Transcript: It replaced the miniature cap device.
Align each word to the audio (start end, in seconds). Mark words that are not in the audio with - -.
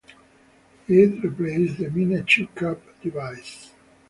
It 0.87 1.23
replaced 1.23 1.77
the 1.77 1.91
miniature 1.91 2.47
cap 2.55 2.79
device. 3.03 3.69